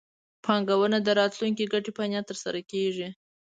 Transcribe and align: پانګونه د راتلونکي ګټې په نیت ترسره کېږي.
پانګونه 0.45 0.97
د 1.03 1.09
راتلونکي 1.19 1.65
ګټې 1.73 1.91
په 1.97 2.03
نیت 2.09 2.25
ترسره 2.31 2.59
کېږي. 2.71 3.09